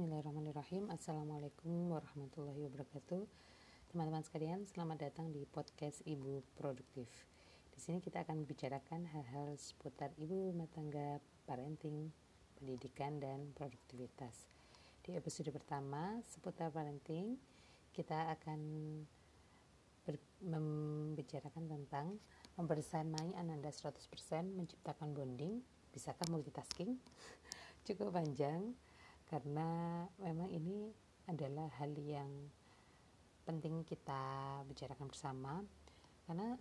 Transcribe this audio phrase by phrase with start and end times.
[0.00, 0.88] Bismillahirrahmanirrahim.
[0.88, 3.20] Assalamualaikum warahmatullahi wabarakatuh.
[3.92, 7.04] Teman-teman sekalian, selamat datang di podcast Ibu Produktif.
[7.68, 12.08] Di sini kita akan membicarakan hal-hal seputar ibu rumah tangga, parenting,
[12.56, 14.48] pendidikan, dan produktivitas.
[15.04, 17.36] Di episode pertama, seputar parenting
[17.92, 18.60] Kita akan
[20.40, 22.16] membicarakan tentang
[22.56, 24.00] membersamai Ananda 100%
[24.48, 25.60] menciptakan bonding.
[25.92, 26.96] Bisakah multitasking?
[27.84, 28.72] Cukup panjang
[29.30, 30.90] karena memang ini
[31.30, 32.50] adalah hal yang
[33.46, 35.62] penting kita bicarakan bersama.
[36.26, 36.58] Karena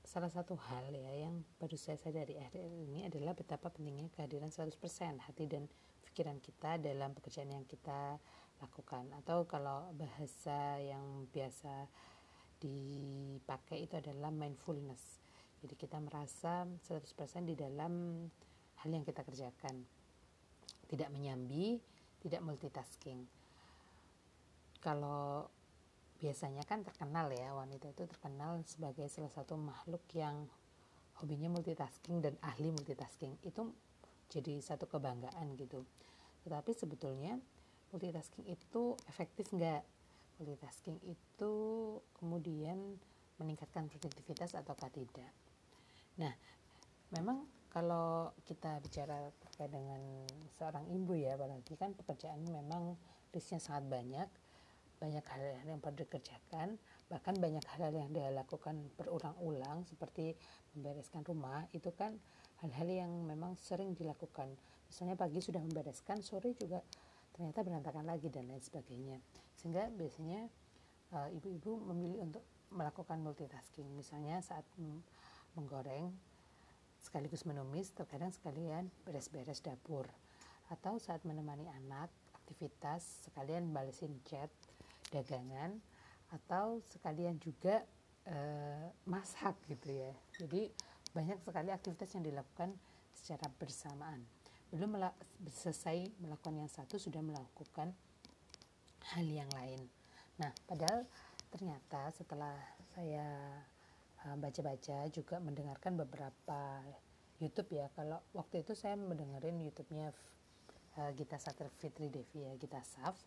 [0.00, 4.80] salah satu hal ya yang baru saya sadari akhir ini adalah betapa pentingnya kehadiran 100%
[5.28, 5.68] hati dan
[6.08, 8.16] pikiran kita dalam pekerjaan yang kita
[8.64, 9.12] lakukan.
[9.20, 11.84] Atau kalau bahasa yang biasa
[12.64, 15.20] dipakai itu adalah mindfulness.
[15.60, 18.24] Jadi kita merasa 100% di dalam
[18.82, 19.84] hal yang kita kerjakan
[20.92, 21.80] tidak menyambi,
[22.20, 23.24] tidak multitasking.
[24.84, 25.48] Kalau
[26.20, 30.44] biasanya kan terkenal ya wanita itu terkenal sebagai salah satu makhluk yang
[31.16, 33.72] hobinya multitasking dan ahli multitasking itu
[34.28, 35.80] jadi satu kebanggaan gitu.
[36.44, 37.40] Tetapi sebetulnya
[37.88, 39.80] multitasking itu efektif nggak?
[40.44, 41.52] Multitasking itu
[42.20, 43.00] kemudian
[43.40, 45.32] meningkatkan produktivitas ataukah tidak?
[46.20, 46.32] Nah,
[47.16, 49.96] memang kalau kita bicara terkait dengan
[50.60, 53.00] seorang ibu ya apalagi kan pekerjaan memang
[53.32, 54.28] risknya sangat banyak.
[55.00, 56.76] Banyak hal yang perlu dikerjakan.
[57.08, 60.36] Bahkan banyak hal yang dia lakukan berulang-ulang seperti
[60.76, 62.20] membereskan rumah itu kan
[62.60, 64.52] hal-hal yang memang sering dilakukan.
[64.92, 66.84] Misalnya pagi sudah membereskan sore juga
[67.32, 69.16] ternyata berantakan lagi dan lain sebagainya.
[69.56, 70.44] Sehingga biasanya
[71.16, 73.88] eh, ibu-ibu memilih untuk melakukan multitasking.
[73.96, 74.68] Misalnya saat
[75.56, 76.12] menggoreng
[77.02, 80.06] sekaligus menumis, terkadang sekalian beres-beres dapur.
[80.70, 84.48] Atau saat menemani anak, aktivitas sekalian balesin chat,
[85.10, 85.82] dagangan,
[86.32, 87.84] atau sekalian juga
[88.24, 88.36] e,
[89.04, 90.12] masak gitu ya.
[90.40, 90.70] Jadi
[91.12, 92.72] banyak sekali aktivitas yang dilakukan
[93.12, 94.24] secara bersamaan.
[94.72, 95.12] Belum mela
[95.52, 97.92] selesai melakukan yang satu sudah melakukan
[99.12, 99.84] hal yang lain.
[100.40, 101.04] Nah, padahal
[101.52, 102.56] ternyata setelah
[102.96, 103.28] saya
[104.38, 106.82] baca-baca juga mendengarkan beberapa
[107.42, 107.90] YouTube ya.
[107.98, 110.14] Kalau waktu itu saya mendengarin YouTube-nya
[110.98, 113.18] uh, Gita Satri Fitri Devi ya Gita Saf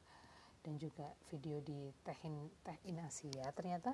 [0.64, 3.52] dan juga video di Teh in, Teh in Asia.
[3.52, 3.94] Ternyata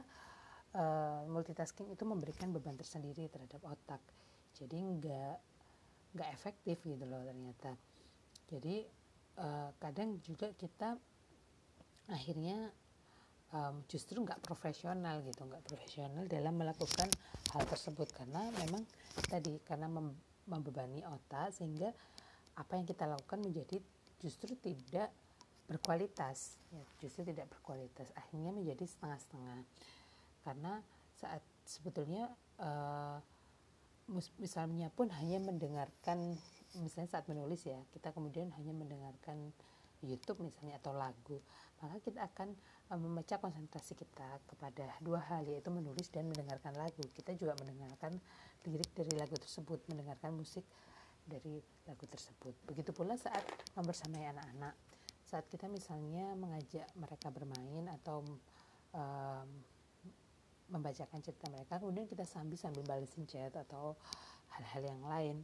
[0.78, 4.00] uh, multitasking itu memberikan beban tersendiri terhadap otak.
[4.56, 5.36] Jadi nggak
[6.16, 7.76] nggak efektif gitu loh ternyata.
[8.52, 8.84] Jadi
[9.40, 11.00] uh, kadang juga kita
[12.12, 12.72] akhirnya
[13.52, 17.08] um, justru nggak profesional gitu nggak profesional dalam melakukan
[17.54, 18.12] hal tersebut.
[18.16, 18.84] Karena memang
[19.28, 20.12] tadi karena mem
[20.50, 21.94] membebani otak sehingga
[22.58, 23.78] apa yang kita lakukan menjadi
[24.20, 25.14] justru tidak
[25.70, 28.10] berkualitas ya justru tidak berkualitas.
[28.18, 29.60] Akhirnya menjadi setengah-setengah.
[30.42, 30.82] Karena
[31.16, 33.22] saat sebetulnya uh,
[34.42, 36.36] misalnya pun hanya mendengarkan
[36.80, 39.52] misalnya saat menulis ya kita kemudian hanya mendengarkan
[40.06, 41.38] YouTube misalnya atau lagu
[41.82, 42.54] maka kita akan
[42.94, 47.02] uh, memecah konsentrasi kita kepada dua hal yaitu menulis dan mendengarkan lagu.
[47.18, 48.14] Kita juga mendengarkan
[48.70, 50.62] lirik dari lagu tersebut mendengarkan musik
[51.26, 51.58] dari
[51.90, 52.54] lagu tersebut.
[52.70, 53.42] Begitu pula saat
[53.74, 54.78] membersamai anak-anak.
[55.26, 58.22] Saat kita misalnya mengajak mereka bermain atau
[58.94, 59.50] um,
[60.72, 63.98] membacakan cerita mereka kemudian kita sambil sambil balesin chat atau
[64.54, 65.38] hal-hal yang lain.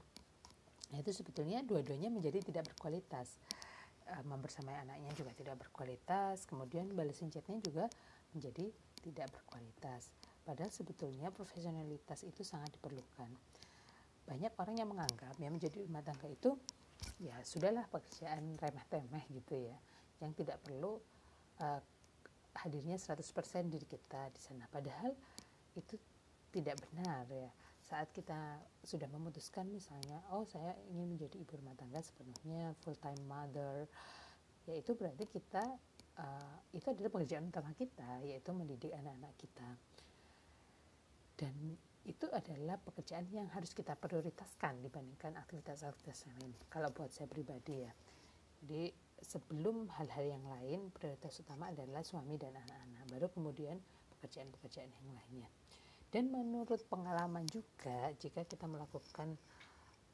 [0.93, 3.41] Nah itu sebetulnya dua-duanya menjadi tidak berkualitas
[4.07, 7.85] uh, membersamai anaknya juga tidak berkualitas kemudian balesin chatnya juga
[8.35, 8.71] menjadi
[9.03, 10.11] tidak berkualitas.
[10.43, 13.29] Padahal sebetulnya profesionalitas itu sangat diperlukan.
[14.27, 16.55] Banyak orang yang menganggap ya menjadi rumah tangga itu
[17.21, 19.77] ya sudahlah pekerjaan remeh-temeh gitu ya
[20.19, 20.97] yang tidak perlu
[21.61, 21.81] uh,
[22.57, 23.21] hadirnya 100%
[23.69, 24.65] diri kita di sana.
[24.67, 25.13] Padahal
[25.77, 25.95] itu
[26.51, 27.49] tidak benar ya
[27.87, 33.23] saat kita sudah memutuskan misalnya oh saya ingin menjadi ibu rumah tangga sepenuhnya full time
[33.23, 33.87] mother
[34.67, 35.63] yaitu berarti kita
[36.19, 39.69] uh, itu adalah pekerjaan utama kita yaitu mendidik anak-anak kita.
[41.39, 47.31] Dan itu adalah pekerjaan yang harus kita prioritaskan dibandingkan aktivitas-aktivitas yang lain kalau buat saya
[47.31, 47.91] pribadi ya.
[48.67, 48.91] Jadi
[49.23, 53.79] sebelum hal-hal yang lain prioritas utama adalah suami dan anak-anak baru kemudian
[54.17, 55.47] pekerjaan-pekerjaan yang lainnya
[56.11, 59.35] dan menurut pengalaman juga jika kita melakukan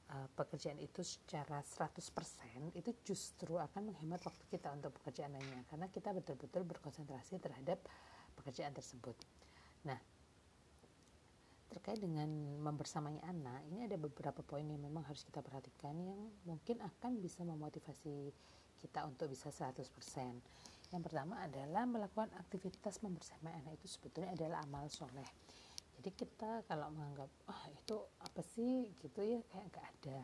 [0.10, 5.88] uh, pekerjaan itu secara 100% itu justru akan menghemat waktu kita untuk pekerjaan lainnya karena
[5.94, 7.78] kita betul-betul berkonsentrasi terhadap
[8.34, 9.14] pekerjaan tersebut.
[9.86, 10.00] Nah,
[11.70, 12.30] terkait dengan
[12.62, 17.42] membersamai anak, ini ada beberapa poin yang memang harus kita perhatikan yang mungkin akan bisa
[17.46, 18.34] memotivasi
[18.82, 19.82] kita untuk bisa 100%.
[20.94, 25.26] Yang pertama adalah melakukan aktivitas membersamai anak itu sebetulnya adalah amal soleh.
[26.04, 28.92] Jadi kita kalau menganggap, ah itu apa sih?
[29.00, 30.20] Gitu ya kayak nggak ada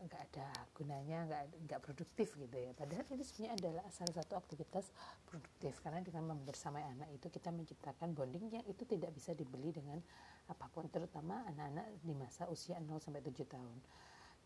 [0.00, 2.72] nggak ada gunanya nggak nggak produktif gitu ya.
[2.72, 4.88] Padahal itu sebenarnya adalah salah satu aktivitas
[5.28, 10.00] produktif karena dengan membersamai anak itu kita menciptakan bonding yang itu tidak bisa dibeli dengan
[10.48, 13.76] apa pun terutama anak-anak di masa usia 0 sampai 7 tahun.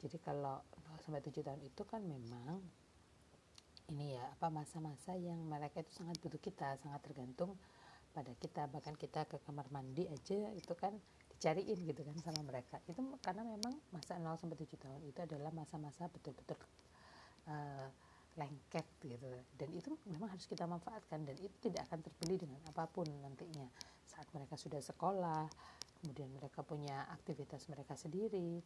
[0.02, 0.58] Jadi kalau
[0.90, 2.58] 0 sampai 7 tahun itu kan memang
[3.94, 7.54] ini ya apa masa-masa yang mereka itu sangat butuh kita sangat tergantung
[8.14, 10.94] pada kita bahkan kita ke kamar mandi aja itu kan
[11.34, 12.78] dicariin gitu kan sama mereka.
[12.86, 16.56] Itu karena memang masa 0 sampai 7 tahun itu adalah masa-masa betul-betul
[17.50, 17.90] uh,
[18.38, 19.28] lengket gitu.
[19.58, 23.66] Dan itu memang harus kita manfaatkan dan itu tidak akan terbeli dengan apa pun nantinya.
[24.06, 25.50] Saat mereka sudah sekolah
[26.00, 28.60] kemudian mereka punya aktivitas mereka sendiri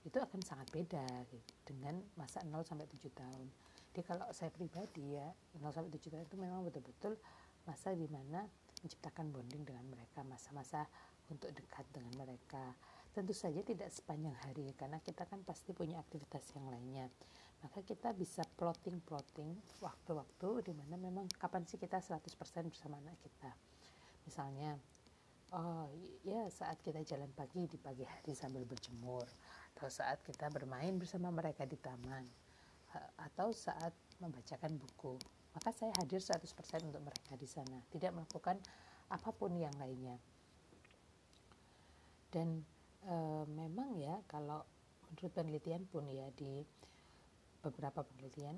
[0.00, 3.46] itu akan sangat beda gitu, dengan masa 0 sampai 7 tahun.
[3.92, 5.28] Jadi kalau saya pribadi ya
[5.60, 7.20] 0 sampai 7 tahun itu memang betul-betul
[7.68, 8.48] masa di mana
[8.82, 10.88] menciptakan bonding dengan mereka masa-masa
[11.30, 12.74] untuk dekat dengan mereka.
[13.10, 17.06] Tentu saja tidak sepanjang hari karena kita kan pasti punya aktivitas yang lainnya.
[17.60, 22.24] Maka kita bisa plotting-plotting waktu-waktu di mana memang kapan sih kita 100%
[22.70, 23.52] bersama anak kita.
[24.24, 24.78] Misalnya
[25.50, 25.90] oh
[26.22, 29.26] ya saat kita jalan pagi di pagi hari sambil berjemur
[29.74, 32.22] atau saat kita bermain bersama mereka di taman
[33.18, 35.18] atau saat membacakan buku
[35.56, 36.46] maka saya hadir 100%
[36.86, 38.56] untuk mereka di sana tidak melakukan
[39.10, 40.14] apa pun yang lainnya
[42.30, 42.62] dan
[43.02, 43.16] e,
[43.50, 44.62] memang ya kalau
[45.10, 46.62] menurut penelitian pun ya di
[47.60, 48.54] beberapa penelitian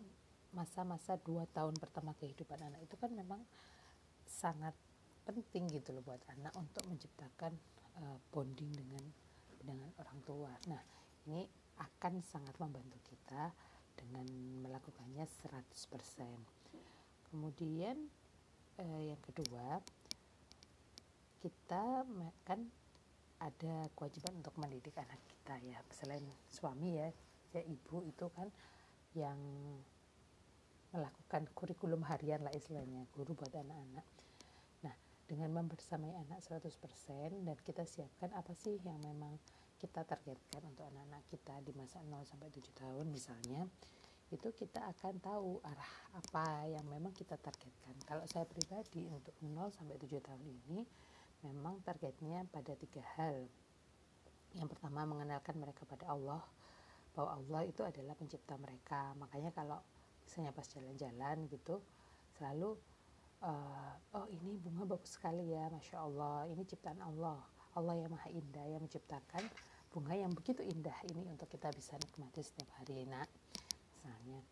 [0.52, 3.40] masa-masa dua tahun pertama kehidupan anak itu kan memang
[4.28, 4.76] sangat
[5.24, 7.56] penting gitu loh buat anak untuk menciptakan
[7.96, 9.04] e, bonding dengan
[9.62, 10.50] dengan orang tua.
[10.66, 10.82] Nah,
[11.30, 11.46] ini
[11.78, 13.54] akan sangat membantu kita
[13.94, 14.26] dengan
[14.66, 16.61] melakukannya 100%.
[17.32, 17.96] Kemudian
[18.76, 19.80] e, yang kedua,
[21.40, 22.04] kita
[22.44, 22.60] kan
[23.40, 27.08] ada kewajiban untuk mendidik anak kita ya selain suami ya
[27.50, 28.46] ya ibu itu kan
[29.18, 29.40] yang
[30.92, 34.06] melakukan kurikulum harian lah istilahnya guru buat anak-anak.
[34.84, 34.94] Nah
[35.24, 36.68] dengan membersamai anak 100%
[37.48, 39.40] dan kita siapkan apa sih yang memang
[39.80, 43.66] kita targetkan untuk anak-anak kita di masa 0 sampai 7 tahun misalnya
[44.32, 49.68] itu kita akan tahu arah apa yang memang kita targetkan kalau saya pribadi untuk 0
[49.68, 50.80] sampai 7 tahun ini
[51.42, 53.50] memang targetnya pada tiga hal.
[54.54, 56.42] Yang pertama mengenalkan mereka pada Allah,
[57.12, 59.12] bahwa Allah itu adalah pencipta mereka.
[59.18, 59.82] Makanya kalau
[60.22, 61.82] misalnya pas jalan-jalan gitu,
[62.38, 62.78] selalu
[63.42, 67.40] uh, oh ini bunga bagus sekali ya, masya Allah, ini ciptaan Allah.
[67.72, 69.48] Allah yang maha indah yang menciptakan
[69.92, 73.08] bunga yang begitu indah ini untuk kita bisa nikmati setiap hari.
[73.08, 73.24] Nah,
[74.02, 74.42] misalnya.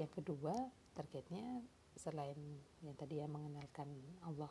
[0.00, 0.56] Yang kedua,
[0.96, 1.60] targetnya
[1.96, 2.36] selain
[2.80, 3.88] yang tadi ya mengenalkan
[4.24, 4.48] Allah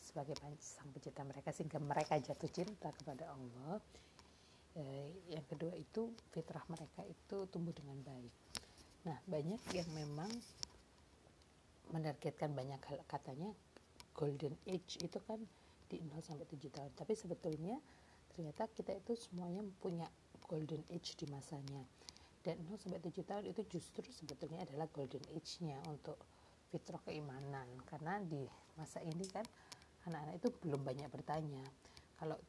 [0.00, 3.80] sebagai sang pencipta mereka sehingga mereka jatuh cinta kepada Allah
[4.76, 8.32] eh, yang kedua itu fitrah mereka itu tumbuh dengan baik.
[9.04, 10.30] Nah banyak yang memang
[11.92, 13.50] menargetkan banyak hal katanya
[14.12, 15.40] golden age itu kan
[15.88, 16.92] di 0 sampai 7 tahun.
[16.96, 17.76] Tapi sebetulnya
[18.32, 20.04] ternyata kita itu semuanya punya
[20.46, 21.84] golden age di masanya
[22.48, 26.16] dan 0 sampai 7 tahun itu justru sebetulnya adalah golden age-nya untuk
[26.72, 27.68] fitrah keimanan.
[27.84, 28.40] Karena di
[28.80, 29.44] masa ini kan
[30.08, 31.60] anak-anak itu belum banyak bertanya.
[32.16, 32.40] Kalau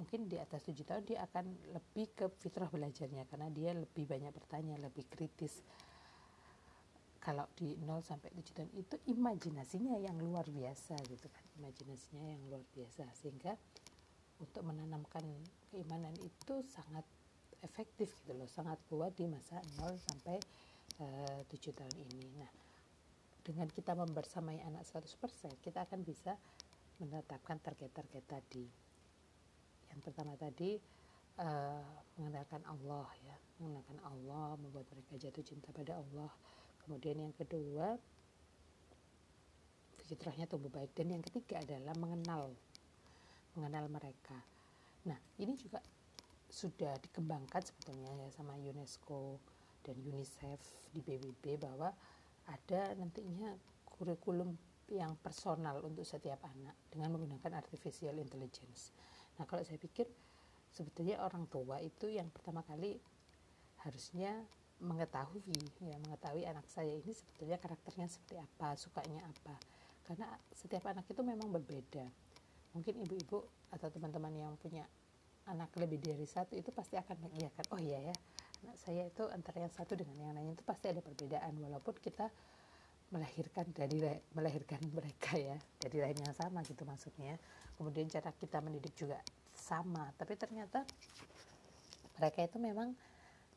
[0.00, 4.32] mungkin di atas 7 tahun dia akan lebih ke fitrah belajarnya karena dia lebih banyak
[4.32, 5.60] bertanya lebih kritis.
[7.20, 11.44] Kalau di 0 sampai 7 tahun itu imajinasinya yang luar biasa gitu kan.
[11.60, 13.12] Imajinasinya yang luar biasa.
[13.12, 13.52] Sehingga
[14.40, 15.24] untuk menanamkan
[15.68, 17.04] keimanan itu sangat
[17.64, 20.36] efektif gitu loh sangat kuat di masa 0 sampai
[21.00, 22.52] eh, 7 tahun ini nah
[23.44, 25.16] dengan kita membersamai anak 100%
[25.60, 26.32] kita akan bisa
[27.02, 28.66] menetapkan target-target tadi.
[29.90, 30.78] Yang pertama tadi
[31.38, 31.84] uh,
[32.18, 36.30] mengenalkan Allah ya, mengenalkan Allah, membuat mereka jatuh cinta pada Allah.
[36.84, 37.96] Kemudian yang kedua
[40.04, 42.52] fitrahnya tumbuh baik dan yang ketiga adalah mengenal
[43.56, 44.36] mengenal mereka.
[45.08, 45.80] Nah, ini juga
[46.54, 49.42] sudah dikembangkan sebetulnya ya sama UNESCO
[49.82, 50.62] dan UNICEF
[50.94, 51.90] di PBB bahwa
[52.46, 53.50] ada nantinya
[53.82, 54.54] kurikulum
[54.86, 58.94] yang personal untuk setiap anak dengan menggunakan artificial intelligence.
[59.34, 60.06] Nah, kalau saya pikir
[60.70, 63.02] sebetulnya orang tua itu yang pertama kali
[63.82, 64.46] harusnya
[64.78, 65.42] mengetahui
[65.82, 69.56] ya mengetahui anak saya ini sebetulnya karakternya seperti apa, sukanya apa.
[70.06, 72.06] Karena setiap anak itu memang berbeda.
[72.76, 73.42] Mungkin ibu-ibu
[73.74, 74.84] atau teman-teman yang punya
[75.50, 78.16] anak lebih dari satu itu pasti akan mengiyakan, oh iya ya,
[78.64, 82.32] anak saya itu antara yang satu dengan yang lain itu pasti ada perbedaan walaupun kita
[83.12, 84.00] melahirkan dari
[84.32, 87.36] melahirkan mereka ya dari rahim yang sama gitu maksudnya.
[87.76, 89.20] Kemudian cara kita mendidik juga
[89.54, 90.82] sama tapi ternyata
[92.18, 92.96] mereka itu memang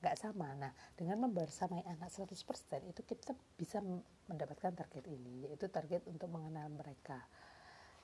[0.04, 0.54] nggak sama.
[0.60, 2.36] Nah dengan membersamai anak 100%
[2.86, 3.82] itu kita bisa
[4.30, 7.18] mendapatkan target ini yaitu target untuk mengenal mereka.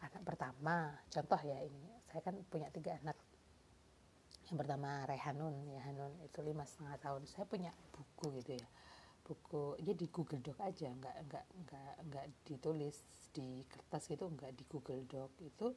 [0.04, 3.16] Anak pertama contoh ya ini saya kan punya tiga anak
[4.54, 5.66] yang pertama Rehanun.
[5.66, 7.26] Ya Hanun itu lima setengah tahun.
[7.26, 8.70] Saya punya buku gitu ya.
[9.26, 10.94] Buku ya di Google Doc aja.
[10.94, 13.02] Nggak nggak nggak nggak ditulis
[13.34, 15.34] di kertas gitu nggak di Google Doc.
[15.42, 15.74] Itu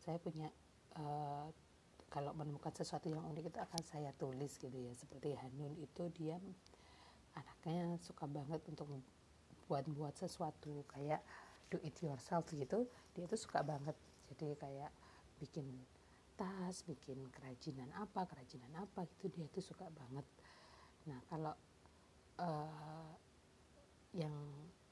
[0.00, 0.48] saya punya
[0.96, 1.52] uh,
[2.08, 4.96] kalau menemukan sesuatu yang unik itu akan saya tulis gitu ya.
[4.96, 6.40] Seperti Hanun itu dia
[7.36, 8.96] anaknya suka banget untuk
[9.68, 10.88] buat-buat sesuatu.
[10.88, 11.20] Kayak
[11.68, 12.88] do it yourself gitu.
[13.12, 13.92] Dia tuh suka banget.
[14.32, 14.88] Jadi kayak
[15.36, 15.68] bikin
[16.36, 19.32] tas bikin kerajinan apa kerajinan apa gitu.
[19.32, 20.26] Dia tuh suka banget.
[21.08, 21.54] Nah kalau
[22.40, 23.10] uh,
[24.16, 24.32] yang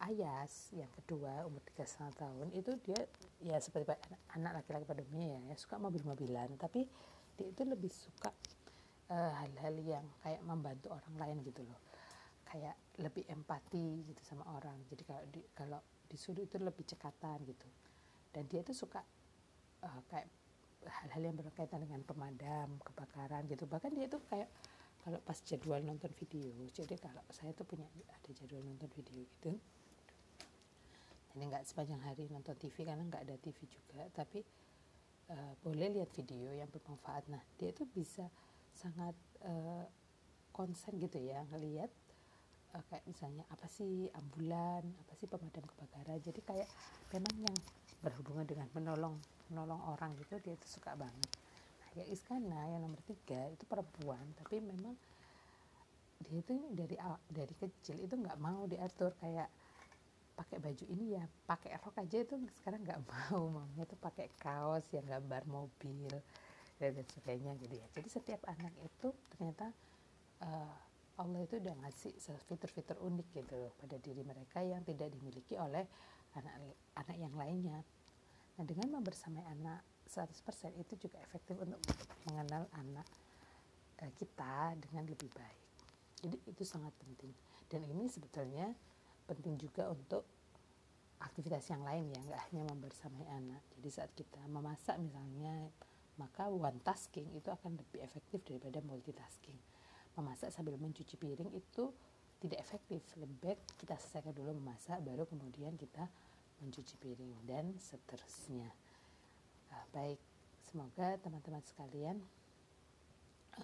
[0.04, 2.98] Ayas yang kedua umur tiga setengah tahun itu dia
[3.40, 3.88] ya seperti
[4.36, 6.60] anak laki-laki pada umumnya ya, ya suka mobil-mobilan.
[6.60, 6.84] Tapi
[7.38, 8.28] dia itu lebih suka
[9.08, 11.78] eh, hal-hal uh, yang kayak membantu orang lain gitu loh.
[12.44, 14.76] Kayak lebih empati gitu sama orang.
[14.92, 17.68] Jadi kalau di, kalau disuruh itu lebih cekatan gitu.
[18.34, 19.00] Dan dia itu suka
[19.88, 20.28] uh, kayak
[20.88, 23.64] hal-hal yang berkaitan dengan pemadam kebakaran gitu.
[23.68, 24.48] Bahkan dia itu kayak
[25.04, 29.52] kalau pas jadwal nonton video jadi kalau saya tuh punya ada jadwal nonton video gitu.
[31.34, 34.06] Ini nggak sepanjang hari nonton TV karena nggak ada TV juga.
[34.14, 34.40] Tapi
[35.34, 37.28] uh, boleh lihat video yang bermanfaat.
[37.28, 38.24] Nah dia itu bisa
[38.74, 39.14] sangat
[39.44, 39.84] uh,
[40.54, 41.90] konsen gitu ya ngelihat
[42.74, 46.18] uh, kayak misalnya apa sih ambulan apa sih pemadam kebakaran.
[46.22, 46.68] Jadi kayak
[47.12, 47.56] memang yang
[48.04, 49.16] berhubungan dengan menolong
[49.48, 51.30] menolong orang gitu dia itu suka banget.
[51.80, 54.92] Nah ya Iskana yang nomor tiga itu perempuan tapi memang
[56.24, 56.96] dia itu dari
[57.28, 59.48] dari kecil itu nggak mau diatur kayak
[60.34, 64.84] pakai baju ini ya pakai rok aja itu sekarang nggak mau maunya tuh pakai kaos
[64.92, 66.12] yang gambar mobil
[66.78, 67.86] dan sebagainya gitu ya.
[67.94, 69.70] Jadi setiap anak itu ternyata
[70.42, 70.74] uh,
[71.14, 72.10] Allah itu udah ngasih
[72.50, 75.86] fitur-fitur unik gitu pada diri mereka yang tidak dimiliki oleh
[76.38, 76.54] anak
[76.98, 77.80] anak yang lainnya.
[78.54, 81.80] Nah, dengan membersamai anak 100% itu juga efektif untuk
[82.30, 83.06] mengenal anak
[83.98, 85.62] eh, kita dengan lebih baik.
[86.22, 87.34] Jadi itu sangat penting.
[87.66, 88.70] Dan ini sebetulnya
[89.26, 90.22] penting juga untuk
[91.18, 93.62] aktivitas yang lain ya, nggak hanya membersamai anak.
[93.80, 95.72] Jadi saat kita memasak misalnya,
[96.20, 99.58] maka one tasking itu akan lebih efektif daripada multitasking
[100.14, 101.90] memasak sambil mencuci piring itu
[102.44, 103.00] tidak efektif.
[103.16, 106.04] Lebih baik kita selesaikan dulu memasak baru kemudian kita
[106.60, 108.68] mencuci piring dan seterusnya.
[109.72, 110.20] Uh, baik.
[110.68, 112.20] Semoga teman-teman sekalian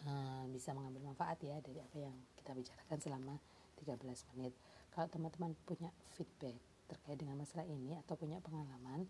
[0.08, 3.36] uh, bisa mengambil manfaat ya dari apa yang kita bicarakan selama
[3.84, 4.00] 13
[4.32, 4.56] menit.
[4.96, 6.56] Kalau teman-teman punya feedback
[6.88, 9.04] terkait dengan masalah ini atau punya pengalaman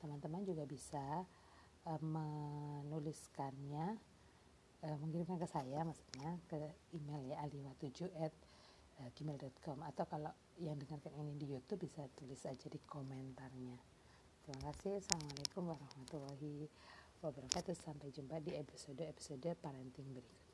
[0.00, 1.28] teman-teman juga bisa
[1.86, 4.00] uh, menuliskannya
[4.82, 6.56] uh, mengirimkan ke saya maksudnya ke
[6.96, 8.32] email ya aliwa7 at
[9.00, 13.76] uh, gmail.com atau kalau yang dengarkan ini di YouTube bisa tulis aja di komentarnya.
[14.44, 15.00] Terima kasih.
[15.00, 16.68] Assalamualaikum warahmatullahi
[17.24, 17.74] wabarakatuh.
[17.76, 20.49] Sampai jumpa di episode episode parenting berikutnya